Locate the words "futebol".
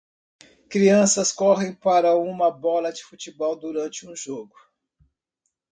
3.03-3.55